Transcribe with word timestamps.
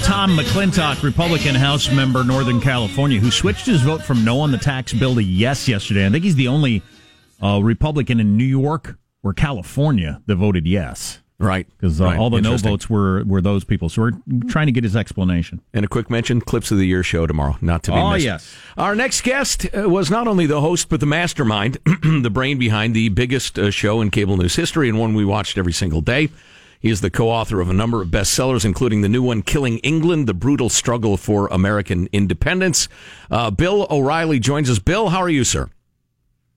Tom 0.00 0.36
McClintock, 0.36 1.02
Republican 1.02 1.54
House 1.54 1.90
member, 1.90 2.24
Northern 2.24 2.60
California, 2.60 3.18
who 3.18 3.30
switched 3.30 3.66
his 3.66 3.82
vote 3.82 4.02
from 4.02 4.24
no 4.24 4.40
on 4.40 4.52
the 4.52 4.58
tax 4.58 4.92
bill 4.92 5.14
to 5.14 5.22
yes 5.22 5.68
yesterday. 5.68 6.06
I 6.06 6.10
think 6.10 6.24
he's 6.24 6.36
the 6.36 6.48
only 6.48 6.82
uh, 7.42 7.60
Republican 7.62 8.20
in 8.20 8.36
New 8.36 8.44
York 8.44 8.98
or 9.22 9.32
California 9.32 10.22
that 10.26 10.36
voted 10.36 10.66
yes. 10.66 11.20
Right, 11.38 11.66
because 11.76 12.00
uh, 12.00 12.04
right. 12.04 12.18
all 12.18 12.30
the 12.30 12.40
no 12.40 12.56
votes 12.56 12.88
were 12.88 13.24
were 13.24 13.40
those 13.40 13.64
people. 13.64 13.88
So 13.88 14.02
we're 14.02 14.44
trying 14.48 14.66
to 14.66 14.72
get 14.72 14.84
his 14.84 14.94
explanation. 14.94 15.60
And 15.74 15.84
a 15.84 15.88
quick 15.88 16.08
mention: 16.08 16.40
clips 16.40 16.70
of 16.70 16.78
the 16.78 16.86
year 16.86 17.02
show 17.02 17.26
tomorrow, 17.26 17.56
not 17.60 17.82
to 17.84 17.90
be 17.90 17.96
oh, 17.96 18.12
missed. 18.12 18.24
yes. 18.24 18.56
Our 18.76 18.94
next 18.94 19.22
guest 19.22 19.66
uh, 19.76 19.88
was 19.88 20.08
not 20.08 20.28
only 20.28 20.46
the 20.46 20.60
host 20.60 20.88
but 20.88 21.00
the 21.00 21.06
mastermind, 21.06 21.78
the 22.04 22.30
brain 22.30 22.58
behind 22.58 22.94
the 22.94 23.08
biggest 23.08 23.58
uh, 23.58 23.72
show 23.72 24.00
in 24.00 24.12
cable 24.12 24.36
news 24.36 24.54
history, 24.54 24.88
and 24.88 25.00
one 25.00 25.14
we 25.14 25.24
watched 25.24 25.58
every 25.58 25.72
single 25.72 26.00
day. 26.00 26.28
He 26.82 26.90
is 26.90 27.00
the 27.00 27.10
co-author 27.10 27.60
of 27.60 27.70
a 27.70 27.72
number 27.72 28.02
of 28.02 28.08
bestsellers, 28.08 28.64
including 28.64 29.02
the 29.02 29.08
new 29.08 29.22
one, 29.22 29.42
"Killing 29.42 29.78
England: 29.78 30.26
The 30.26 30.34
Brutal 30.34 30.68
Struggle 30.68 31.16
for 31.16 31.46
American 31.46 32.08
Independence." 32.12 32.88
Uh, 33.30 33.52
Bill 33.52 33.86
O'Reilly 33.88 34.40
joins 34.40 34.68
us. 34.68 34.80
Bill, 34.80 35.10
how 35.10 35.20
are 35.20 35.28
you, 35.28 35.44
sir? 35.44 35.70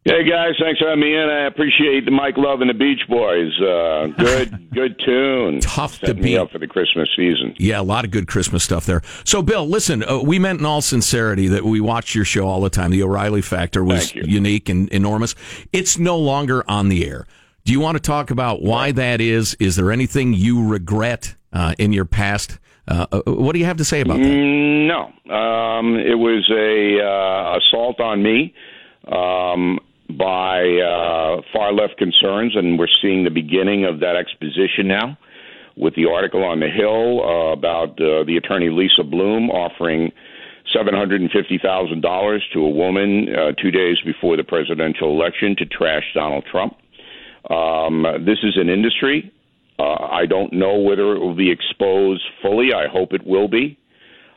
Hey 0.08 0.24
guys, 0.24 0.54
thanks 0.60 0.80
for 0.80 0.88
having 0.88 1.02
me 1.02 1.16
in. 1.16 1.30
I 1.30 1.48
appreciate 1.48 2.06
the 2.06 2.12
Mike 2.12 2.38
Love 2.38 2.62
and 2.62 2.70
the 2.70 2.76
Beach 2.76 3.02
Boys. 3.10 3.52
Uh, 3.60 4.06
good, 4.20 4.72
good 4.72 5.00
tune. 5.04 5.60
Tough 5.62 5.96
Set 6.00 6.06
to 6.06 6.14
be 6.14 6.38
up 6.38 6.52
for 6.52 6.60
the 6.60 6.68
Christmas 6.68 7.10
season. 7.16 7.56
Yeah, 7.58 7.82
a 7.82 7.84
lot 7.84 8.06
of 8.06 8.12
good 8.12 8.28
Christmas 8.28 8.64
stuff 8.64 8.86
there. 8.86 9.02
So, 9.24 9.42
Bill, 9.42 9.68
listen, 9.68 10.04
uh, 10.04 10.20
we 10.20 10.38
meant 10.38 10.60
in 10.60 10.66
all 10.68 10.82
sincerity 10.82 11.48
that 11.48 11.64
we 11.64 11.82
watch 11.82 12.14
your 12.14 12.24
show 12.24 12.48
all 12.48 12.62
the 12.62 12.70
time. 12.70 12.92
The 12.92 13.02
O'Reilly 13.02 13.42
Factor 13.42 13.84
was 13.84 14.14
unique 14.14 14.70
and 14.70 14.90
enormous. 14.90 15.34
It's 15.74 15.98
no 15.98 16.20
longer 16.20 16.64
on 16.70 16.90
the 16.90 17.08
air. 17.08 17.26
Do 17.66 17.72
you 17.72 17.80
want 17.80 17.96
to 17.96 18.00
talk 18.00 18.30
about 18.30 18.62
why 18.62 18.92
that 18.92 19.20
is? 19.20 19.56
Is 19.60 19.76
there 19.76 19.92
anything 19.92 20.34
you 20.34 20.68
regret 20.68 21.34
uh, 21.52 21.74
in 21.80 21.94
your 21.94 22.06
past? 22.06 22.60
Uh, 22.88 23.08
uh, 23.12 23.22
what 23.26 23.54
do 23.54 23.60
you 23.60 23.66
have 23.66 23.78
to 23.78 23.84
say 23.86 24.02
about 24.02 24.18
that? 24.20 24.24
Mm, 24.24 24.88
No, 24.88 25.34
um, 25.34 25.96
it 25.96 26.14
was 26.14 26.48
a 26.52 27.02
uh, 27.04 27.58
assault 27.58 28.00
on 28.00 28.22
me 28.22 28.54
um, 29.12 29.80
by 30.16 30.62
uh, 30.62 31.42
far 31.52 31.74
left 31.74 31.98
concerns, 31.98 32.56
and 32.56 32.78
we're 32.78 32.88
seeing 33.02 33.24
the 33.24 33.32
beginning 33.32 33.86
of 33.86 34.00
that 34.02 34.16
exposition 34.16 34.88
now 34.88 35.18
with 35.76 35.96
the 35.96 36.06
article 36.06 36.44
on 36.44 36.60
the 36.60 36.70
Hill 36.70 37.22
uh, 37.24 37.52
about 37.52 38.00
uh, 38.00 38.24
the 38.26 38.38
attorney 38.38 38.70
Lisa 38.70 39.04
Bloom 39.04 39.50
offering 39.50 40.12
seven 40.72 40.94
hundred 40.94 41.22
and 41.22 41.32
fifty 41.32 41.58
thousand 41.58 42.02
dollars 42.02 42.44
to 42.54 42.60
a 42.60 42.70
woman 42.70 43.28
uh, 43.36 43.54
two 43.60 43.72
days 43.72 43.98
before 44.06 44.38
the 44.38 44.44
presidential 44.44 45.10
election 45.10 45.56
to 45.58 45.66
trash 45.66 46.04
Donald 46.14 46.46
Trump. 46.52 46.78
Um, 47.50 48.06
this 48.26 48.40
is 48.44 48.58
an 48.58 48.70
industry. 48.70 49.32
Uh, 49.78 49.84
I 49.94 50.26
don't 50.26 50.54
know 50.54 50.80
whether 50.80 51.16
it 51.16 51.20
will 51.20 51.36
be 51.36 51.52
exposed 51.52 52.24
fully. 52.42 52.74
I 52.74 52.88
hope 52.88 53.14
it 53.14 53.26
will 53.26 53.48
be. 53.48 53.78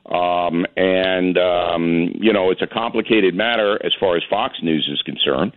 Um, 0.06 0.64
and, 0.76 1.36
um, 1.36 2.14
you 2.18 2.32
know, 2.32 2.50
it's 2.50 2.62
a 2.62 2.66
complicated 2.66 3.34
matter 3.34 3.78
as 3.84 3.92
far 4.00 4.16
as 4.16 4.22
Fox 4.30 4.56
News 4.62 4.88
is 4.90 5.02
concerned 5.02 5.52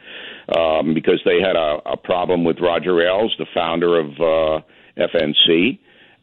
um, 0.55 0.94
because 0.94 1.22
they 1.23 1.39
had 1.39 1.55
a, 1.55 1.79
a 1.85 1.97
problem 1.97 2.44
with 2.44 2.59
Roger 2.59 3.02
Ailes, 3.02 3.33
the 3.38 3.45
founder 3.53 3.97
of 3.97 4.07
uh, 4.19 4.61
FNC. 4.97 5.79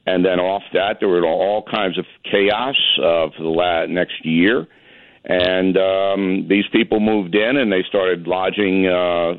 And 0.07 0.25
then 0.25 0.41
off 0.41 0.63
that, 0.75 0.99
there 1.01 1.09
were 1.09 1.25
all 1.25 1.63
kinds 1.63 1.99
of 1.99 2.05
chaos 2.25 2.77
uh, 2.99 3.29
for 3.37 3.43
the 3.43 3.49
la- 3.49 3.87
next 3.87 4.25
year. 4.25 4.67
And 5.25 5.77
um, 5.77 6.47
these 6.49 6.65
people 6.73 7.01
moved 7.01 7.35
in 7.35 7.57
and 7.57 7.73
they 7.73 7.83
started 7.89 8.27
lodging 8.27 8.87
uh, 8.87 9.35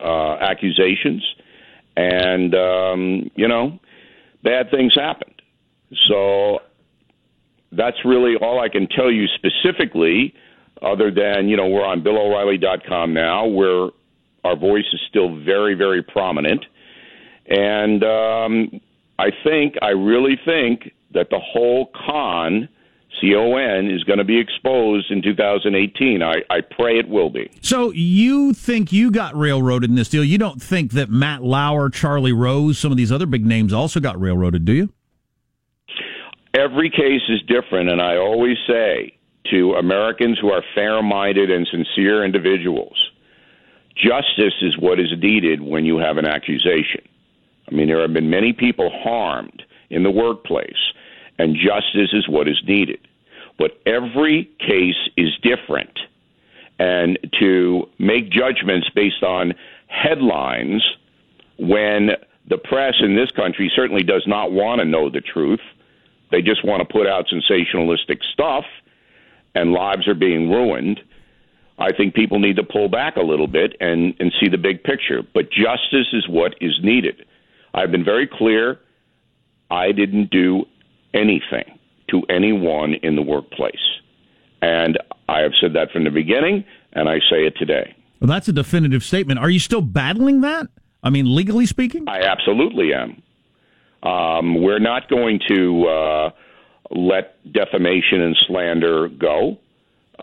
uh, 0.00 0.34
accusations. 0.40 1.24
And, 1.96 2.54
um, 2.54 3.30
you 3.36 3.48
know, 3.48 3.78
bad 4.42 4.70
things 4.70 4.94
happened. 4.94 5.40
So 6.08 6.60
that's 7.72 7.96
really 8.04 8.36
all 8.36 8.60
I 8.60 8.68
can 8.68 8.88
tell 8.88 9.10
you 9.10 9.26
specifically, 9.34 10.34
other 10.82 11.10
than, 11.10 11.48
you 11.48 11.56
know, 11.56 11.68
we're 11.68 11.84
on 11.84 12.02
BillO'Reilly.com 12.02 13.14
now, 13.14 13.46
where 13.46 13.90
our 14.44 14.56
voice 14.56 14.84
is 14.92 15.00
still 15.08 15.40
very, 15.42 15.74
very 15.74 16.02
prominent. 16.02 16.64
And 17.46 18.02
um, 18.04 18.80
I 19.18 19.30
think, 19.44 19.74
I 19.82 19.90
really 19.90 20.38
think 20.44 20.92
that 21.12 21.30
the 21.30 21.38
whole 21.38 21.90
con, 22.06 22.68
C 23.20 23.34
O 23.34 23.56
N, 23.56 23.90
is 23.90 24.04
going 24.04 24.18
to 24.18 24.24
be 24.24 24.38
exposed 24.38 25.10
in 25.10 25.22
2018. 25.22 26.22
I, 26.22 26.34
I 26.50 26.60
pray 26.60 26.98
it 26.98 27.08
will 27.08 27.30
be. 27.30 27.50
So 27.60 27.90
you 27.92 28.52
think 28.52 28.92
you 28.92 29.10
got 29.10 29.36
railroaded 29.36 29.90
in 29.90 29.96
this 29.96 30.08
deal? 30.08 30.24
You 30.24 30.38
don't 30.38 30.60
think 30.60 30.92
that 30.92 31.10
Matt 31.10 31.42
Lauer, 31.42 31.90
Charlie 31.90 32.32
Rose, 32.32 32.78
some 32.78 32.90
of 32.90 32.96
these 32.96 33.12
other 33.12 33.26
big 33.26 33.46
names 33.46 33.72
also 33.72 34.00
got 34.00 34.20
railroaded, 34.20 34.64
do 34.64 34.72
you? 34.72 34.92
every 36.54 36.88
case 36.88 37.22
is 37.28 37.42
different, 37.42 37.90
and 37.90 38.00
I 38.00 38.16
always 38.16 38.56
say 38.66 39.16
to 39.50 39.74
Americans 39.74 40.38
who 40.40 40.50
are 40.50 40.62
fair 40.74 41.02
minded 41.02 41.50
and 41.50 41.66
sincere 41.70 42.24
individuals, 42.24 42.96
justice 43.96 44.54
is 44.62 44.78
what 44.78 45.00
is 45.00 45.12
needed 45.20 45.60
when 45.60 45.84
you 45.84 45.98
have 45.98 46.16
an 46.16 46.24
accusation. 46.24 47.02
I 47.68 47.74
mean, 47.74 47.88
there 47.88 48.00
have 48.00 48.12
been 48.12 48.30
many 48.30 48.52
people 48.52 48.90
harmed 49.02 49.62
in 49.90 50.02
the 50.02 50.10
workplace, 50.10 50.72
and 51.38 51.56
justice 51.56 52.12
is 52.12 52.28
what 52.28 52.48
is 52.48 52.62
needed. 52.66 53.00
But 53.58 53.80
every 53.86 54.50
case 54.58 55.08
is 55.16 55.30
different. 55.42 55.98
And 56.78 57.18
to 57.40 57.88
make 57.98 58.30
judgments 58.30 58.88
based 58.94 59.22
on 59.22 59.54
headlines 59.86 60.82
when 61.58 62.10
the 62.48 62.58
press 62.58 62.94
in 63.00 63.14
this 63.14 63.30
country 63.30 63.70
certainly 63.74 64.02
does 64.02 64.24
not 64.26 64.52
want 64.52 64.80
to 64.80 64.84
know 64.84 65.08
the 65.08 65.20
truth, 65.20 65.60
they 66.30 66.42
just 66.42 66.64
want 66.64 66.80
to 66.80 66.92
put 66.92 67.06
out 67.06 67.26
sensationalistic 67.28 68.22
stuff, 68.32 68.64
and 69.54 69.72
lives 69.72 70.08
are 70.08 70.14
being 70.14 70.50
ruined. 70.50 71.00
I 71.78 71.92
think 71.92 72.14
people 72.14 72.38
need 72.38 72.56
to 72.56 72.64
pull 72.64 72.88
back 72.88 73.16
a 73.16 73.22
little 73.22 73.46
bit 73.46 73.76
and, 73.80 74.14
and 74.18 74.32
see 74.40 74.48
the 74.48 74.58
big 74.58 74.82
picture. 74.82 75.22
But 75.22 75.50
justice 75.50 76.08
is 76.12 76.28
what 76.28 76.54
is 76.60 76.78
needed. 76.82 77.24
I've 77.72 77.90
been 77.90 78.04
very 78.04 78.26
clear. 78.26 78.80
I 79.70 79.92
didn't 79.92 80.30
do 80.30 80.66
anything 81.14 81.78
to 82.10 82.22
anyone 82.28 82.94
in 83.02 83.16
the 83.16 83.22
workplace. 83.22 83.74
And 84.60 84.98
I 85.28 85.40
have 85.40 85.52
said 85.60 85.72
that 85.74 85.90
from 85.90 86.04
the 86.04 86.10
beginning, 86.10 86.64
and 86.92 87.08
I 87.08 87.18
say 87.30 87.46
it 87.46 87.54
today. 87.56 87.94
Well, 88.20 88.28
that's 88.28 88.48
a 88.48 88.52
definitive 88.52 89.02
statement. 89.02 89.38
Are 89.38 89.50
you 89.50 89.58
still 89.58 89.82
battling 89.82 90.40
that? 90.42 90.68
I 91.02 91.10
mean, 91.10 91.34
legally 91.34 91.66
speaking? 91.66 92.04
I 92.08 92.20
absolutely 92.20 92.92
am. 92.94 93.22
Um, 94.02 94.62
we're 94.62 94.78
not 94.78 95.08
going 95.08 95.40
to 95.48 95.86
uh, 95.86 96.30
let 96.90 97.52
defamation 97.52 98.20
and 98.20 98.36
slander 98.46 99.08
go. 99.08 99.58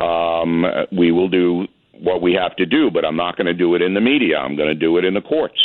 Um, 0.04 0.66
we 0.92 1.12
will 1.12 1.30
do 1.30 1.68
what 2.00 2.22
we 2.22 2.34
have 2.34 2.56
to 2.56 2.66
do, 2.66 2.90
but 2.92 3.06
I'm 3.06 3.16
not 3.16 3.38
going 3.38 3.48
to 3.48 3.54
do 3.54 3.76
it 3.76 3.82
in 3.82 3.94
the 3.94 4.02
media. 4.02 4.38
I'm 4.38 4.56
going 4.56 4.70
to 4.70 4.76
do 4.76 4.98
it 4.98 5.06
in 5.06 5.14
the 5.14 5.22
courts. 5.22 5.60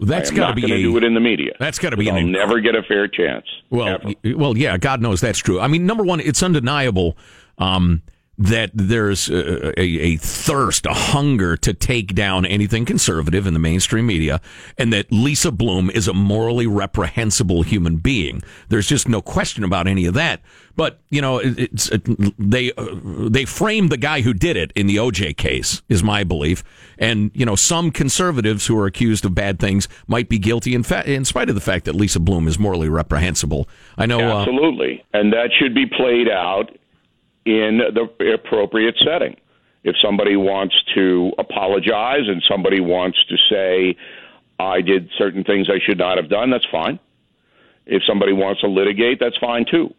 That's 0.00 0.30
got 0.30 0.48
to 0.48 0.54
be 0.54 0.64
a- 0.64 0.76
do 0.78 0.96
it 0.96 1.04
in 1.04 1.14
the 1.14 1.20
media. 1.20 1.52
That's 1.58 1.78
got 1.78 1.90
to 1.90 1.96
be 1.96 2.10
I'll 2.10 2.16
an 2.16 2.30
never 2.32 2.60
get 2.60 2.74
a 2.74 2.82
fair 2.82 3.08
chance. 3.08 3.46
Well, 3.70 3.88
ever. 3.88 4.36
well, 4.36 4.56
yeah, 4.56 4.76
God 4.78 5.00
knows 5.00 5.20
that's 5.20 5.38
true. 5.38 5.60
I 5.60 5.68
mean, 5.68 5.86
number 5.86 6.04
one, 6.04 6.20
it's 6.20 6.42
undeniable 6.42 7.16
um, 7.58 8.02
that 8.38 8.70
there's 8.74 9.28
a, 9.30 9.80
a, 9.80 10.16
thirst, 10.16 10.84
a 10.86 10.92
hunger 10.92 11.56
to 11.56 11.72
take 11.72 12.14
down 12.14 12.44
anything 12.44 12.84
conservative 12.84 13.46
in 13.46 13.54
the 13.54 13.60
mainstream 13.60 14.06
media, 14.06 14.40
and 14.76 14.92
that 14.92 15.10
Lisa 15.10 15.50
Bloom 15.50 15.90
is 15.90 16.06
a 16.06 16.12
morally 16.12 16.66
reprehensible 16.66 17.62
human 17.62 17.96
being. 17.96 18.42
There's 18.68 18.86
just 18.86 19.08
no 19.08 19.22
question 19.22 19.64
about 19.64 19.86
any 19.86 20.06
of 20.06 20.14
that. 20.14 20.40
But 20.76 21.00
you 21.08 21.22
know, 21.22 21.38
it, 21.38 21.58
it's 21.58 21.88
it, 21.88 22.02
they 22.38 22.70
uh, 22.72 22.86
they 23.02 23.46
framed 23.46 23.90
the 23.90 23.96
guy 23.96 24.20
who 24.20 24.34
did 24.34 24.58
it 24.58 24.72
in 24.76 24.86
the 24.86 24.96
OJ 24.96 25.36
case, 25.38 25.82
is 25.88 26.02
my 26.02 26.22
belief. 26.22 26.62
And 26.98 27.30
you 27.34 27.46
know, 27.46 27.56
some 27.56 27.90
conservatives 27.90 28.66
who 28.66 28.78
are 28.78 28.86
accused 28.86 29.24
of 29.24 29.34
bad 29.34 29.58
things 29.58 29.88
might 30.06 30.28
be 30.28 30.38
guilty 30.38 30.74
in 30.74 30.82
fa- 30.82 31.10
in 31.10 31.24
spite 31.24 31.48
of 31.48 31.54
the 31.54 31.62
fact 31.62 31.86
that 31.86 31.94
Lisa 31.94 32.20
Bloom 32.20 32.46
is 32.46 32.58
morally 32.58 32.90
reprehensible. 32.90 33.66
I 33.96 34.04
know. 34.04 34.20
Uh, 34.20 34.40
Absolutely. 34.40 35.02
And 35.14 35.32
that 35.32 35.48
should 35.58 35.74
be 35.74 35.86
played 35.86 36.28
out 36.28 36.70
in 37.46 37.78
the 37.78 38.32
appropriate 38.34 38.96
setting. 39.02 39.36
If 39.84 39.94
somebody 40.02 40.36
wants 40.36 40.74
to 40.94 41.32
apologize 41.38 42.26
and 42.26 42.42
somebody 42.46 42.80
wants 42.80 43.18
to 43.28 43.36
say, 43.48 43.96
I 44.58 44.80
did 44.80 45.10
certain 45.16 45.44
things 45.44 45.70
I 45.70 45.78
should 45.78 45.98
not 45.98 46.16
have 46.18 46.28
done, 46.28 46.50
that's 46.50 46.66
fine. 46.70 46.98
If 47.86 48.02
somebody 48.04 48.32
wants 48.32 48.62
to 48.62 48.66
litigate, 48.66 49.20
that's 49.20 49.36
fine 49.38 49.64
too. 49.70 49.94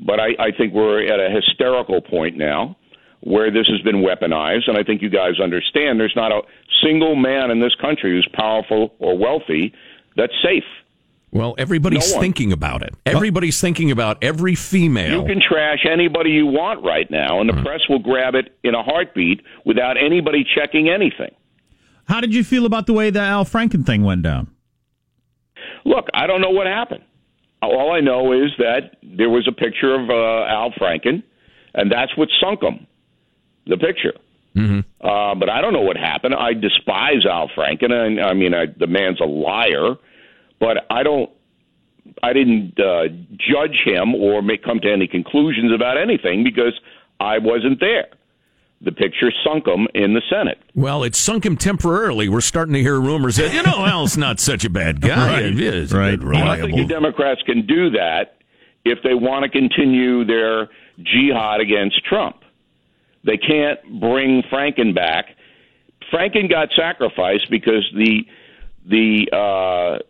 But 0.00 0.18
I, 0.18 0.34
I 0.40 0.50
think 0.50 0.74
we're 0.74 1.06
at 1.06 1.20
a 1.20 1.30
hysterical 1.30 2.00
point 2.00 2.36
now 2.36 2.76
where 3.20 3.52
this 3.52 3.68
has 3.68 3.80
been 3.82 4.02
weaponized, 4.02 4.66
and 4.66 4.76
I 4.76 4.82
think 4.82 5.00
you 5.00 5.08
guys 5.08 5.38
understand 5.40 6.00
there's 6.00 6.16
not 6.16 6.32
a 6.32 6.42
single 6.82 7.14
man 7.14 7.52
in 7.52 7.60
this 7.60 7.76
country 7.76 8.10
who's 8.10 8.28
powerful 8.32 8.92
or 8.98 9.16
wealthy 9.16 9.72
that's 10.16 10.32
safe. 10.42 10.64
Well, 11.32 11.54
everybody's 11.56 12.12
No 12.12 12.20
thinking 12.20 12.52
about 12.52 12.82
it. 12.82 12.94
Everybody's 13.06 13.58
thinking 13.60 13.90
about 13.90 14.18
every 14.22 14.54
female. 14.54 15.22
You 15.22 15.26
can 15.26 15.40
trash 15.40 15.86
anybody 15.90 16.30
you 16.30 16.46
want 16.46 16.84
right 16.84 17.10
now, 17.10 17.40
and 17.40 17.48
the 17.48 17.54
Mm-hmm. 17.54 17.64
press 17.64 17.80
will 17.88 18.00
grab 18.00 18.34
it 18.34 18.54
in 18.62 18.74
a 18.74 18.82
heartbeat 18.82 19.40
without 19.64 19.96
anybody 19.96 20.44
checking 20.54 20.90
anything. 20.90 21.34
How 22.06 22.20
did 22.20 22.34
you 22.34 22.44
feel 22.44 22.66
about 22.66 22.86
the 22.86 22.92
way 22.92 23.08
the 23.10 23.20
Al 23.20 23.44
Franken 23.46 23.86
thing 23.86 24.02
went 24.04 24.22
down? 24.22 24.48
Look, 25.84 26.06
I 26.14 26.26
don't 26.26 26.40
know 26.42 26.50
what 26.50 26.66
happened. 26.66 27.02
all 27.62 27.92
I 27.92 28.00
know 28.00 28.32
is 28.32 28.50
that 28.58 28.96
there 29.02 29.30
was 29.30 29.46
a 29.48 29.52
picture 29.52 29.94
of 29.94 30.10
uh, 30.10 30.44
Al 30.46 30.72
Franken, 30.72 31.22
and 31.74 31.90
that's 31.90 32.14
what 32.16 32.28
sunk 32.40 32.62
him. 32.62 32.86
The 33.66 33.76
picture. 33.78 34.12
Mm-hmm. 34.56 34.80
Uh, 35.00 35.34
but 35.36 35.48
I 35.48 35.60
don't 35.62 35.72
know 35.72 35.80
what 35.80 35.96
happened. 35.96 36.34
I 36.34 36.52
despise 36.52 37.24
Al 37.24 37.48
Franken, 37.56 37.90
and 37.92 38.20
I 38.20 38.34
mean, 38.34 38.52
I, 38.52 38.66
the 38.66 38.86
man's 38.88 39.20
a 39.20 39.24
liar. 39.24 39.94
But 40.62 40.86
I 40.88 41.02
don't. 41.02 41.28
I 42.22 42.32
didn't 42.32 42.78
uh, 42.78 43.08
judge 43.36 43.82
him 43.84 44.14
or 44.14 44.42
make 44.42 44.62
come 44.62 44.78
to 44.80 44.92
any 44.92 45.08
conclusions 45.08 45.72
about 45.74 45.98
anything 45.98 46.44
because 46.44 46.72
I 47.20 47.38
wasn't 47.38 47.80
there 47.80 48.06
the 48.84 48.92
picture 48.92 49.32
sunk 49.44 49.66
him 49.66 49.86
in 49.94 50.14
the 50.14 50.22
Senate. 50.28 50.58
Well, 50.74 51.04
it 51.04 51.14
sunk 51.14 51.46
him 51.46 51.56
temporarily. 51.56 52.28
We're 52.28 52.40
starting 52.40 52.74
to 52.74 52.80
hear 52.80 53.00
rumors 53.00 53.36
that 53.36 53.54
you 53.54 53.62
know 53.62 53.86
Al's 53.86 54.16
not 54.16 54.40
such 54.40 54.64
a 54.64 54.70
bad 54.70 55.00
guy. 55.00 55.42
right. 55.42 55.60
Is 55.60 55.92
right. 55.92 56.18
Reliable. 56.18 56.50
I 56.50 56.70
think 56.70 56.88
the 56.88 56.94
Democrats 56.94 57.42
can 57.42 57.66
do 57.66 57.90
that 57.90 58.36
if 58.84 58.98
they 59.04 59.14
want 59.14 59.44
to 59.44 59.50
continue 59.50 60.24
their 60.24 60.68
jihad 60.98 61.60
against 61.60 62.04
Trump. 62.04 62.36
They 63.24 63.36
can't 63.36 64.00
bring 64.00 64.42
Franken 64.50 64.94
back. 64.94 65.26
Franken 66.12 66.50
got 66.50 66.70
sacrificed 66.74 67.48
because 67.50 67.88
the 67.94 68.26
the 68.84 69.28
uh, 69.32 70.02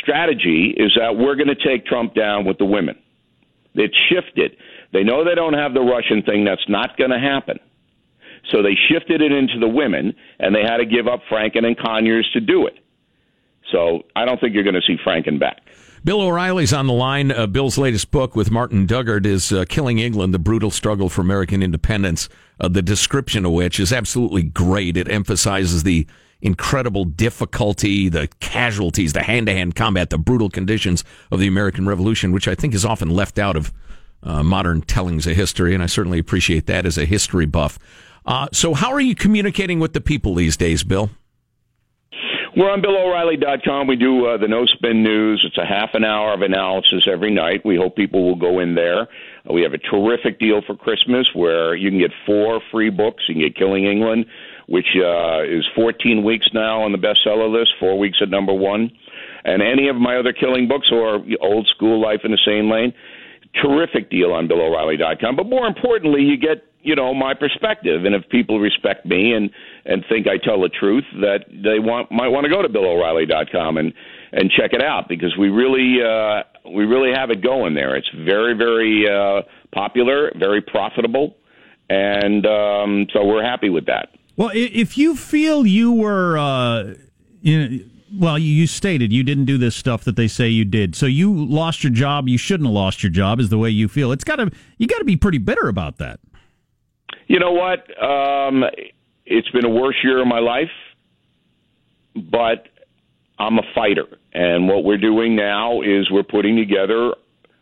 strategy 0.00 0.74
is 0.76 0.92
that 0.98 1.16
we're 1.16 1.36
going 1.36 1.48
to 1.48 1.54
take 1.54 1.86
Trump 1.86 2.14
down 2.14 2.44
with 2.44 2.58
the 2.58 2.64
women. 2.64 2.96
It 3.74 3.94
shifted. 4.08 4.56
They 4.92 5.02
know 5.02 5.24
they 5.24 5.34
don't 5.34 5.54
have 5.54 5.74
the 5.74 5.80
Russian 5.80 6.22
thing. 6.22 6.44
That's 6.44 6.68
not 6.68 6.96
going 6.96 7.10
to 7.10 7.18
happen. 7.18 7.58
So 8.50 8.62
they 8.62 8.76
shifted 8.88 9.20
it 9.20 9.32
into 9.32 9.58
the 9.58 9.68
women, 9.68 10.14
and 10.38 10.54
they 10.54 10.62
had 10.62 10.76
to 10.76 10.86
give 10.86 11.08
up 11.08 11.20
Franken 11.30 11.64
and 11.64 11.76
Conyers 11.78 12.28
to 12.34 12.40
do 12.40 12.66
it. 12.66 12.74
So 13.72 14.02
I 14.14 14.24
don't 14.24 14.40
think 14.40 14.54
you're 14.54 14.64
going 14.64 14.74
to 14.74 14.82
see 14.86 14.96
Franken 15.04 15.40
back. 15.40 15.62
Bill 16.04 16.20
O'Reilly's 16.20 16.74
on 16.74 16.86
the 16.86 16.92
line. 16.92 17.32
Uh, 17.32 17.46
Bill's 17.46 17.78
latest 17.78 18.10
book 18.10 18.36
with 18.36 18.50
Martin 18.50 18.86
Dugard 18.86 19.24
is 19.24 19.50
uh, 19.50 19.64
Killing 19.66 19.98
England, 19.98 20.34
the 20.34 20.38
brutal 20.38 20.70
struggle 20.70 21.08
for 21.08 21.22
American 21.22 21.62
independence, 21.62 22.28
uh, 22.60 22.68
the 22.68 22.82
description 22.82 23.46
of 23.46 23.52
which 23.52 23.80
is 23.80 23.90
absolutely 23.90 24.42
great. 24.42 24.98
It 24.98 25.10
emphasizes 25.10 25.82
the 25.82 26.06
incredible 26.44 27.06
difficulty, 27.06 28.08
the 28.08 28.28
casualties, 28.38 29.14
the 29.14 29.22
hand 29.22 29.46
to 29.46 29.52
hand 29.52 29.74
combat, 29.74 30.10
the 30.10 30.18
brutal 30.18 30.50
conditions 30.50 31.02
of 31.32 31.40
the 31.40 31.48
American 31.48 31.88
Revolution, 31.88 32.30
which 32.30 32.46
I 32.46 32.54
think 32.54 32.74
is 32.74 32.84
often 32.84 33.08
left 33.08 33.38
out 33.38 33.56
of 33.56 33.72
uh, 34.22 34.42
modern 34.42 34.82
tellings 34.82 35.26
of 35.26 35.34
history. 35.34 35.74
And 35.74 35.82
I 35.82 35.86
certainly 35.86 36.18
appreciate 36.18 36.66
that 36.66 36.86
as 36.86 36.98
a 36.98 37.06
history 37.06 37.46
buff. 37.46 37.78
Uh, 38.26 38.48
so, 38.52 38.74
how 38.74 38.92
are 38.92 39.00
you 39.00 39.14
communicating 39.14 39.80
with 39.80 39.92
the 39.92 40.00
people 40.00 40.34
these 40.34 40.56
days, 40.56 40.84
Bill? 40.84 41.10
We're 42.56 42.70
on 42.70 42.80
BillO'Reilly.com. 42.80 43.88
We 43.88 43.96
do 43.96 44.26
uh, 44.26 44.38
the 44.38 44.46
No 44.46 44.64
Spin 44.64 45.02
News. 45.02 45.44
It's 45.44 45.58
a 45.58 45.66
half 45.66 45.90
an 45.94 46.04
hour 46.04 46.32
of 46.32 46.40
analysis 46.40 47.04
every 47.10 47.32
night. 47.32 47.62
We 47.64 47.76
hope 47.76 47.96
people 47.96 48.24
will 48.24 48.36
go 48.36 48.60
in 48.60 48.76
there. 48.76 49.02
Uh, 49.02 49.52
we 49.52 49.62
have 49.62 49.72
a 49.72 49.78
terrific 49.78 50.38
deal 50.38 50.62
for 50.64 50.76
Christmas 50.76 51.26
where 51.34 51.74
you 51.74 51.90
can 51.90 51.98
get 51.98 52.12
four 52.24 52.60
free 52.70 52.90
books. 52.90 53.24
You 53.28 53.34
can 53.34 53.42
get 53.42 53.56
Killing 53.56 53.86
England, 53.86 54.26
which 54.66 54.96
uh, 54.96 55.42
is 55.42 55.64
14 55.74 56.24
weeks 56.24 56.48
now 56.52 56.82
on 56.82 56.92
the 56.92 56.98
bestseller 56.98 57.50
list, 57.50 57.72
four 57.78 57.98
weeks 57.98 58.18
at 58.22 58.28
number 58.30 58.52
one. 58.52 58.90
And 59.44 59.62
any 59.62 59.88
of 59.88 59.96
my 59.96 60.16
other 60.16 60.32
killing 60.32 60.68
books 60.68 60.88
or 60.90 61.24
Old 61.40 61.66
School 61.68 62.00
Life 62.00 62.20
in 62.24 62.30
the 62.30 62.38
Sane 62.44 62.70
Lane, 62.70 62.92
terrific 63.62 64.10
deal 64.10 64.32
on 64.32 64.48
BillO'Reilly.com. 64.48 65.36
But 65.36 65.46
more 65.46 65.66
importantly, 65.66 66.22
you 66.22 66.36
get 66.36 66.64
you 66.84 66.94
know 66.94 67.12
my 67.14 67.34
perspective 67.34 68.04
and 68.04 68.14
if 68.14 68.28
people 68.28 68.60
respect 68.60 69.04
me 69.06 69.32
and 69.32 69.50
and 69.86 70.04
think 70.08 70.26
I 70.28 70.36
tell 70.36 70.60
the 70.60 70.68
truth 70.68 71.04
that 71.20 71.46
they 71.48 71.78
want 71.80 72.12
might 72.12 72.28
want 72.28 72.44
to 72.44 72.50
go 72.50 72.62
to 72.62 72.68
billoreilly.com 72.68 73.78
and 73.78 73.92
and 74.32 74.50
check 74.50 74.72
it 74.72 74.82
out 74.82 75.08
because 75.08 75.34
we 75.36 75.48
really 75.48 76.04
uh 76.04 76.42
we 76.70 76.84
really 76.84 77.12
have 77.12 77.30
it 77.30 77.42
going 77.42 77.74
there 77.74 77.96
it's 77.96 78.10
very 78.14 78.54
very 78.54 79.08
uh 79.08 79.42
popular 79.74 80.30
very 80.36 80.60
profitable 80.60 81.36
and 81.88 82.46
um 82.46 83.06
so 83.12 83.24
we're 83.24 83.42
happy 83.42 83.70
with 83.70 83.86
that 83.86 84.10
well 84.36 84.50
if 84.54 84.96
you 84.98 85.16
feel 85.16 85.66
you 85.66 85.92
were 85.92 86.38
uh 86.38 86.94
you 87.40 87.68
know 87.68 87.84
well, 88.16 88.38
you 88.38 88.66
stated 88.66 89.12
you 89.12 89.24
didn't 89.24 89.46
do 89.46 89.58
this 89.58 89.74
stuff 89.74 90.04
that 90.04 90.16
they 90.16 90.28
say 90.28 90.48
you 90.48 90.64
did. 90.64 90.94
So 90.94 91.06
you 91.06 91.32
lost 91.46 91.82
your 91.82 91.92
job. 91.92 92.28
You 92.28 92.38
shouldn't 92.38 92.68
have 92.68 92.74
lost 92.74 93.02
your 93.02 93.10
job, 93.10 93.40
is 93.40 93.48
the 93.48 93.58
way 93.58 93.70
you 93.70 93.88
feel. 93.88 94.12
It's 94.12 94.24
got 94.24 94.36
to 94.36 94.50
you 94.78 94.86
got 94.86 94.98
to 94.98 95.04
be 95.04 95.16
pretty 95.16 95.38
bitter 95.38 95.68
about 95.68 95.98
that. 95.98 96.20
You 97.26 97.38
know 97.38 97.52
what? 97.52 97.80
Um, 98.02 98.64
it's 99.26 99.48
been 99.50 99.64
a 99.64 99.70
worse 99.70 99.96
year 100.04 100.20
of 100.20 100.28
my 100.28 100.38
life, 100.38 100.70
but 102.14 102.68
I'm 103.38 103.58
a 103.58 103.62
fighter. 103.74 104.06
And 104.32 104.68
what 104.68 104.84
we're 104.84 104.98
doing 104.98 105.34
now 105.34 105.80
is 105.80 106.10
we're 106.10 106.22
putting 106.22 106.56
together 106.56 107.14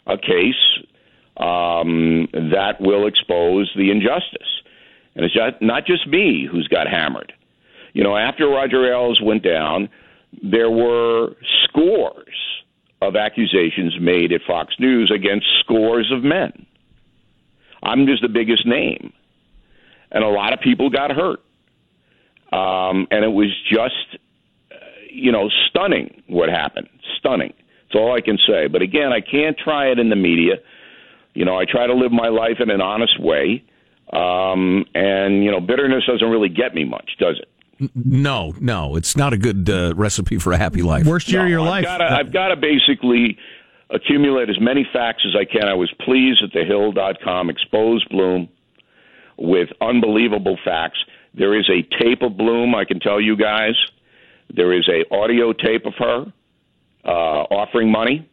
a 0.06 0.18
case 0.18 0.54
um, 1.36 2.28
that 2.32 2.80
will 2.80 3.06
expose 3.06 3.70
the 3.76 3.90
injustice. 3.90 4.61
And 5.14 5.24
it's 5.24 5.34
not 5.60 5.86
just 5.86 6.06
me 6.06 6.48
who's 6.50 6.68
got 6.68 6.86
hammered. 6.88 7.32
You 7.92 8.02
know, 8.02 8.16
after 8.16 8.48
Roger 8.48 8.90
Ailes 8.90 9.20
went 9.20 9.42
down, 9.42 9.88
there 10.42 10.70
were 10.70 11.36
scores 11.64 12.34
of 13.02 13.16
accusations 13.16 13.98
made 14.00 14.32
at 14.32 14.40
Fox 14.46 14.74
News 14.78 15.12
against 15.14 15.46
scores 15.60 16.10
of 16.10 16.24
men. 16.24 16.66
I'm 17.82 18.06
just 18.06 18.22
the 18.22 18.28
biggest 18.28 18.64
name 18.64 19.12
and 20.12 20.22
a 20.22 20.28
lot 20.28 20.52
of 20.52 20.60
people 20.60 20.90
got 20.90 21.10
hurt. 21.10 21.40
Um, 22.52 23.08
and 23.10 23.24
it 23.24 23.32
was 23.32 23.48
just, 23.68 24.18
you 25.10 25.32
know, 25.32 25.48
stunning 25.68 26.22
what 26.28 26.50
happened. 26.50 26.88
Stunning. 27.18 27.54
That's 27.88 27.96
all 27.96 28.14
I 28.14 28.20
can 28.20 28.38
say. 28.46 28.66
But 28.68 28.82
again, 28.82 29.10
I 29.12 29.20
can't 29.20 29.56
try 29.58 29.90
it 29.90 29.98
in 29.98 30.10
the 30.10 30.16
media. 30.16 30.56
You 31.34 31.46
know, 31.46 31.58
I 31.58 31.64
try 31.64 31.86
to 31.86 31.94
live 31.94 32.12
my 32.12 32.28
life 32.28 32.60
in 32.60 32.70
an 32.70 32.82
honest 32.82 33.18
way. 33.18 33.64
Um, 34.12 34.84
and, 34.94 35.42
you 35.42 35.50
know, 35.50 35.60
bitterness 35.60 36.04
doesn't 36.06 36.28
really 36.28 36.48
get 36.48 36.74
me 36.74 36.84
much, 36.84 37.10
does 37.18 37.40
it? 37.40 37.90
No, 37.94 38.54
no, 38.60 38.96
it's 38.96 39.16
not 39.16 39.32
a 39.32 39.38
good 39.38 39.68
uh, 39.68 39.94
recipe 39.96 40.38
for 40.38 40.52
a 40.52 40.56
happy 40.56 40.82
life. 40.82 41.06
Worst 41.06 41.28
year 41.28 41.40
no, 41.40 41.44
of 41.44 41.50
your 41.50 41.60
I've 41.60 41.66
life. 41.66 41.84
Gotta, 41.84 42.04
I've 42.04 42.32
got 42.32 42.48
to 42.48 42.56
basically 42.56 43.38
accumulate 43.90 44.48
as 44.50 44.60
many 44.60 44.86
facts 44.92 45.24
as 45.26 45.34
I 45.38 45.44
can. 45.44 45.68
I 45.68 45.74
was 45.74 45.92
pleased 46.00 46.42
that 46.42 46.52
thehill.com 46.52 47.50
exposed 47.50 48.08
Bloom 48.08 48.48
with 49.36 49.68
unbelievable 49.80 50.58
facts. 50.64 50.98
There 51.34 51.58
is 51.58 51.68
a 51.70 51.82
tape 52.02 52.22
of 52.22 52.36
Bloom, 52.36 52.74
I 52.74 52.84
can 52.84 53.00
tell 53.00 53.20
you 53.20 53.36
guys. 53.36 53.74
There 54.54 54.72
is 54.72 54.88
a 54.88 55.12
audio 55.14 55.52
tape 55.52 55.86
of 55.86 55.94
her 55.98 56.32
uh, 57.04 57.08
offering 57.08 57.90
money. 57.90 58.28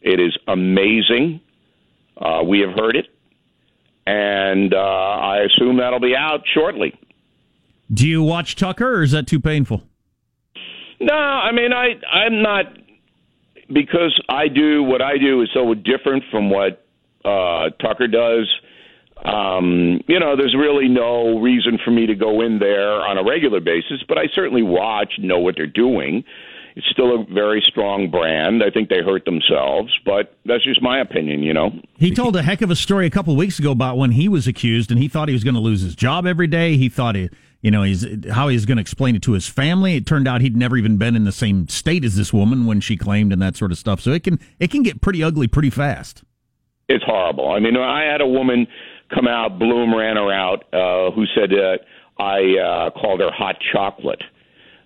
It 0.00 0.20
is 0.20 0.36
amazing. 0.46 1.40
Uh, 2.16 2.42
we 2.46 2.60
have 2.60 2.70
heard 2.70 2.96
it, 2.96 3.06
and 4.06 4.74
uh, 4.74 4.78
I 4.78 5.44
assume 5.44 5.78
that'll 5.78 6.00
be 6.00 6.14
out 6.16 6.42
shortly. 6.52 6.98
Do 7.92 8.08
you 8.08 8.22
watch 8.22 8.56
Tucker, 8.56 8.96
or 8.96 9.02
is 9.02 9.12
that 9.12 9.26
too 9.26 9.40
painful? 9.40 9.82
No, 11.00 11.14
I 11.14 11.52
mean 11.52 11.72
I 11.72 11.94
I'm 12.10 12.42
not 12.42 12.66
because 13.72 14.18
I 14.28 14.48
do 14.48 14.82
what 14.82 15.02
I 15.02 15.18
do 15.18 15.42
is 15.42 15.48
so 15.52 15.74
different 15.74 16.24
from 16.30 16.50
what 16.50 16.86
uh, 17.24 17.70
Tucker 17.80 18.06
does 18.08 18.48
um, 19.24 20.00
you 20.06 20.18
know, 20.20 20.36
there's 20.36 20.54
really 20.54 20.88
no 20.88 21.38
reason 21.38 21.78
for 21.82 21.90
me 21.90 22.06
to 22.06 22.14
go 22.14 22.42
in 22.42 22.58
there 22.58 23.00
on 23.00 23.16
a 23.16 23.24
regular 23.24 23.60
basis, 23.60 24.02
but 24.06 24.18
I 24.18 24.24
certainly 24.34 24.62
watch, 24.62 25.14
know 25.18 25.38
what 25.38 25.54
they're 25.56 25.66
doing. 25.66 26.24
It's 26.76 26.86
still 26.90 27.20
a 27.20 27.24
very 27.32 27.64
strong 27.66 28.10
brand. 28.10 28.62
I 28.64 28.70
think 28.70 28.88
they 28.88 29.00
hurt 29.00 29.24
themselves, 29.24 29.92
but 30.04 30.36
that's 30.44 30.64
just 30.64 30.82
my 30.82 31.00
opinion, 31.00 31.42
you 31.42 31.54
know. 31.54 31.70
He 31.96 32.12
told 32.12 32.34
a 32.34 32.42
heck 32.42 32.62
of 32.62 32.70
a 32.70 32.76
story 32.76 33.06
a 33.06 33.10
couple 33.10 33.32
of 33.32 33.38
weeks 33.38 33.60
ago 33.60 33.70
about 33.70 33.96
when 33.96 34.10
he 34.10 34.28
was 34.28 34.48
accused 34.48 34.90
and 34.90 34.98
he 34.98 35.06
thought 35.06 35.28
he 35.28 35.34
was 35.34 35.44
going 35.44 35.54
to 35.54 35.60
lose 35.60 35.82
his 35.82 35.94
job 35.94 36.26
every 36.26 36.48
day. 36.48 36.76
He 36.76 36.88
thought 36.88 37.14
he, 37.14 37.30
you 37.60 37.70
know, 37.70 37.82
he's 37.82 38.04
how 38.28 38.48
he's 38.48 38.66
going 38.66 38.78
to 38.78 38.80
explain 38.80 39.14
it 39.14 39.22
to 39.22 39.32
his 39.32 39.46
family. 39.46 39.94
It 39.94 40.06
turned 40.06 40.26
out 40.26 40.40
he'd 40.40 40.56
never 40.56 40.76
even 40.76 40.96
been 40.96 41.14
in 41.14 41.22
the 41.22 41.32
same 41.32 41.68
state 41.68 42.04
as 42.04 42.16
this 42.16 42.32
woman 42.32 42.66
when 42.66 42.80
she 42.80 42.96
claimed 42.96 43.32
and 43.32 43.40
that 43.40 43.56
sort 43.56 43.70
of 43.70 43.78
stuff. 43.78 44.00
So 44.00 44.10
it 44.10 44.24
can 44.24 44.40
it 44.58 44.72
can 44.72 44.82
get 44.82 45.00
pretty 45.00 45.22
ugly 45.22 45.46
pretty 45.46 45.70
fast. 45.70 46.24
It's 46.88 47.04
horrible. 47.04 47.52
I 47.52 47.60
mean, 47.60 47.76
I 47.76 48.02
had 48.02 48.20
a 48.20 48.26
woman 48.26 48.66
come 49.14 49.28
out, 49.28 49.58
Bloom 49.58 49.94
ran 49.94 50.16
her 50.16 50.32
out, 50.32 50.64
uh, 50.72 51.12
who 51.12 51.24
said 51.34 51.50
that 51.50 51.80
I 52.18 52.58
uh, 52.58 52.90
called 52.90 53.20
her 53.20 53.30
hot 53.30 53.56
chocolate, 53.72 54.22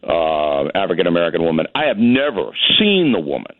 uh, 0.02 0.68
African 0.74 1.06
American 1.06 1.42
woman. 1.42 1.66
I 1.74 1.84
have 1.84 1.98
never 1.98 2.50
seen 2.78 3.12
the 3.12 3.20
woman. 3.20 3.54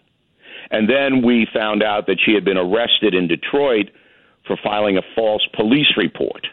And 0.71 0.89
then 0.89 1.23
we 1.25 1.47
found 1.53 1.83
out 1.83 2.07
that 2.07 2.19
she 2.25 2.35
had 2.35 2.45
been 2.45 2.59
arrested 2.59 3.15
in 3.15 3.27
Detroit 3.27 3.91
for 4.47 4.57
filing 4.63 4.99
a 4.99 5.03
false 5.15 5.47
police 5.55 5.97
report. 5.97 6.47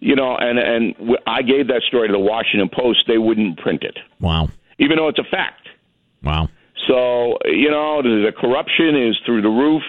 You 0.00 0.14
know, 0.16 0.36
and 0.36 0.58
and 0.58 1.16
I 1.26 1.42
gave 1.42 1.68
that 1.68 1.82
story 1.88 2.08
to 2.08 2.12
the 2.12 2.18
Washington 2.18 2.68
Post. 2.68 3.04
They 3.08 3.18
wouldn't 3.18 3.58
print 3.58 3.82
it. 3.82 3.98
Wow. 4.20 4.48
Even 4.78 4.96
though 4.96 5.08
it's 5.08 5.18
a 5.18 5.24
fact. 5.24 5.68
Wow. 6.22 6.48
So 6.86 7.38
you 7.46 7.70
know, 7.70 8.02
the 8.02 8.32
corruption 8.36 8.96
is 8.96 9.16
through 9.24 9.42
the 9.42 9.48
roof 9.48 9.82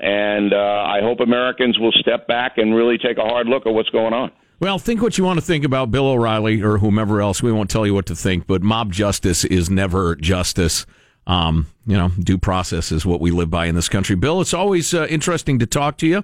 and 0.00 0.54
uh, 0.54 0.56
I 0.56 1.00
hope 1.02 1.20
Americans 1.20 1.78
will 1.78 1.92
step 1.92 2.26
back 2.26 2.56
and 2.56 2.74
really 2.74 2.96
take 2.96 3.18
a 3.18 3.22
hard 3.22 3.46
look 3.46 3.66
at 3.66 3.74
what's 3.74 3.90
going 3.90 4.14
on. 4.14 4.32
Well, 4.60 4.78
think 4.78 5.00
what 5.00 5.16
you 5.16 5.24
want 5.24 5.38
to 5.38 5.44
think 5.44 5.64
about 5.64 5.90
Bill 5.90 6.06
O'Reilly 6.06 6.62
or 6.62 6.78
whomever 6.78 7.20
else. 7.20 7.42
We 7.42 7.50
won't 7.50 7.70
tell 7.70 7.86
you 7.86 7.94
what 7.94 8.06
to 8.06 8.14
think, 8.14 8.46
but 8.46 8.62
mob 8.62 8.92
justice 8.92 9.44
is 9.44 9.70
never 9.70 10.14
justice. 10.16 10.84
Um, 11.26 11.66
you 11.86 11.96
know, 11.96 12.10
due 12.18 12.38
process 12.38 12.92
is 12.92 13.06
what 13.06 13.20
we 13.20 13.30
live 13.30 13.50
by 13.50 13.66
in 13.66 13.74
this 13.74 13.88
country. 13.88 14.16
Bill, 14.16 14.40
it's 14.40 14.54
always 14.54 14.92
uh, 14.92 15.06
interesting 15.06 15.58
to 15.60 15.66
talk 15.66 15.96
to 15.98 16.06
you. 16.06 16.22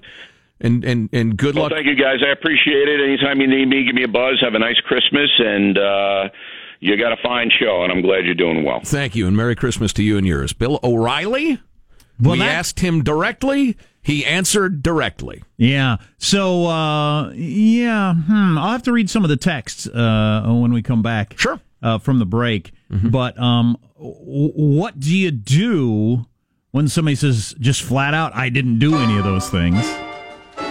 And, 0.60 0.84
and, 0.84 1.08
and 1.12 1.36
good 1.36 1.54
well, 1.54 1.64
luck. 1.64 1.72
Thank 1.72 1.86
you, 1.86 1.96
guys. 1.96 2.18
I 2.26 2.30
appreciate 2.30 2.88
it. 2.88 3.00
Anytime 3.00 3.40
you 3.40 3.46
need 3.46 3.66
me, 3.66 3.84
give 3.84 3.94
me 3.94 4.04
a 4.04 4.08
buzz. 4.08 4.38
Have 4.42 4.54
a 4.54 4.58
nice 4.58 4.80
Christmas. 4.86 5.30
And, 5.38 5.78
uh, 5.78 6.28
you 6.80 6.96
got 6.98 7.12
a 7.12 7.16
fine 7.22 7.50
show, 7.58 7.84
and 7.84 7.92
I'm 7.92 8.02
glad 8.02 8.26
you're 8.26 8.34
doing 8.34 8.64
well. 8.64 8.80
Thank 8.84 9.16
you, 9.16 9.26
and 9.26 9.36
Merry 9.36 9.56
Christmas 9.56 9.92
to 9.94 10.02
you 10.02 10.18
and 10.18 10.26
yours. 10.26 10.52
Bill 10.52 10.78
O'Reilly. 10.82 11.60
Well, 12.20 12.32
we 12.32 12.38
that... 12.40 12.48
asked 12.48 12.80
him 12.80 13.02
directly. 13.02 13.76
He 14.06 14.24
answered 14.24 14.84
directly. 14.84 15.42
Yeah. 15.56 15.96
So, 16.16 16.66
uh, 16.66 17.30
yeah, 17.32 18.14
hmm, 18.14 18.56
I'll 18.56 18.70
have 18.70 18.84
to 18.84 18.92
read 18.92 19.10
some 19.10 19.24
of 19.24 19.30
the 19.30 19.36
texts 19.36 19.88
uh, 19.88 20.44
when 20.46 20.72
we 20.72 20.80
come 20.80 21.02
back. 21.02 21.34
Sure. 21.36 21.58
Uh, 21.82 21.98
from 21.98 22.20
the 22.20 22.24
break. 22.24 22.70
Mm-hmm. 22.92 23.08
But 23.08 23.36
um, 23.36 23.76
w- 23.98 24.52
what 24.54 25.00
do 25.00 25.12
you 25.14 25.32
do 25.32 26.24
when 26.70 26.86
somebody 26.86 27.16
says 27.16 27.52
just 27.58 27.82
flat 27.82 28.14
out, 28.14 28.32
I 28.32 28.48
didn't 28.48 28.78
do 28.78 28.94
any 28.94 29.18
of 29.18 29.24
those 29.24 29.50
things? 29.50 29.84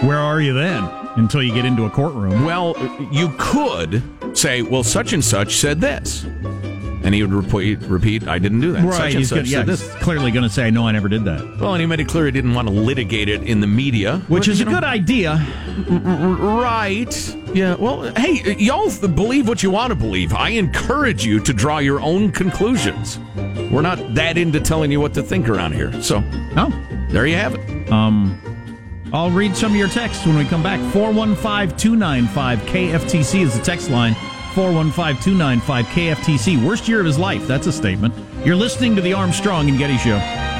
Where 0.02 0.18
are 0.18 0.40
you 0.40 0.54
then 0.54 0.82
until 1.16 1.42
you 1.42 1.52
get 1.52 1.66
into 1.66 1.84
a 1.84 1.90
courtroom? 1.90 2.46
Well, 2.46 2.74
you 3.12 3.34
could 3.38 4.02
say, 4.36 4.62
well, 4.62 4.82
such 4.82 5.12
and 5.12 5.22
such 5.22 5.56
said 5.56 5.80
this. 5.82 6.24
And 7.06 7.14
he 7.14 7.22
would 7.22 7.32
repeat, 7.32 7.78
repeat 7.82 8.26
I 8.26 8.40
didn't 8.40 8.60
do 8.60 8.72
that. 8.72 8.82
Right, 8.82 8.96
such 8.96 9.12
he's 9.12 9.28
such 9.28 9.36
gonna, 9.36 9.48
yeah, 9.48 9.62
this. 9.62 9.94
clearly 10.02 10.32
going 10.32 10.42
to 10.42 10.50
say, 10.50 10.72
no, 10.72 10.88
I 10.88 10.90
never 10.90 11.08
did 11.08 11.24
that. 11.26 11.58
Well, 11.60 11.72
and 11.72 11.80
he 11.80 11.86
made 11.86 12.00
it 12.00 12.08
clear 12.08 12.24
he 12.24 12.32
didn't 12.32 12.52
want 12.54 12.66
to 12.66 12.74
litigate 12.74 13.28
it 13.28 13.44
in 13.44 13.60
the 13.60 13.68
media. 13.68 14.18
Which 14.26 14.48
is 14.48 14.60
a 14.60 14.64
know, 14.64 14.72
good 14.72 14.82
idea. 14.82 15.36
Right. 15.88 17.36
Yeah, 17.54 17.76
well, 17.76 18.12
hey, 18.16 18.56
y'all 18.58 18.90
believe 18.98 19.46
what 19.46 19.62
you 19.62 19.70
want 19.70 19.92
to 19.92 19.94
believe. 19.94 20.34
I 20.34 20.48
encourage 20.48 21.24
you 21.24 21.38
to 21.38 21.52
draw 21.52 21.78
your 21.78 22.00
own 22.00 22.32
conclusions. 22.32 23.20
We're 23.70 23.82
not 23.82 24.16
that 24.16 24.36
into 24.36 24.58
telling 24.58 24.90
you 24.90 24.98
what 24.98 25.14
to 25.14 25.22
think 25.22 25.48
around 25.48 25.74
here. 25.74 26.02
So, 26.02 26.24
oh, 26.56 27.06
there 27.10 27.24
you 27.28 27.36
have 27.36 27.54
it. 27.54 27.92
Um, 27.92 28.36
I'll 29.12 29.30
read 29.30 29.56
some 29.56 29.70
of 29.70 29.76
your 29.76 29.86
texts 29.86 30.26
when 30.26 30.36
we 30.36 30.44
come 30.44 30.64
back. 30.64 30.80
415 30.92 31.78
295 31.78 32.58
KFTC 32.62 33.42
is 33.42 33.56
the 33.56 33.64
text 33.64 33.90
line. 33.90 34.16
415 34.56 35.22
295 35.22 35.86
KFTC. 35.86 36.66
Worst 36.66 36.88
year 36.88 36.98
of 36.98 37.04
his 37.04 37.18
life. 37.18 37.46
That's 37.46 37.66
a 37.66 37.72
statement. 37.72 38.14
You're 38.42 38.56
listening 38.56 38.96
to 38.96 39.02
the 39.02 39.12
Armstrong 39.12 39.68
and 39.68 39.78
Getty 39.78 39.98
Show. 39.98 40.55